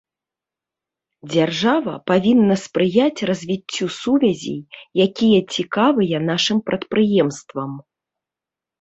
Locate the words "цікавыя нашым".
5.55-6.57